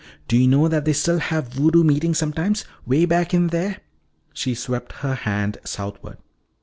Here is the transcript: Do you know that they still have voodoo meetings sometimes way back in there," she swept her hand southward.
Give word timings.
Do 0.27 0.35
you 0.35 0.47
know 0.47 0.67
that 0.67 0.83
they 0.85 0.93
still 0.93 1.19
have 1.19 1.49
voodoo 1.49 1.83
meetings 1.83 2.17
sometimes 2.17 2.65
way 2.87 3.05
back 3.05 3.35
in 3.35 3.49
there," 3.49 3.81
she 4.33 4.55
swept 4.55 4.91
her 5.05 5.13
hand 5.13 5.59
southward. 5.63 6.17